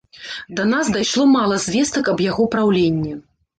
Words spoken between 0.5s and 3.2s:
Да нас дайшло мала звестак аб яго праўленні.